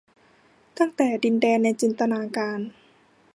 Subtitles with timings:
[0.77, 2.59] ตั้งแต่ดินแดนในจินตนาการ